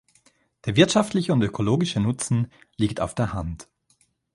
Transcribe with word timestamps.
Der 0.65 0.75
wirtschaftliche 0.75 1.31
und 1.31 1.43
ökologische 1.43 1.99
Nutzen 1.99 2.51
liegt 2.75 3.01
auf 3.01 3.13
der 3.13 3.33
Hand. 3.33 3.67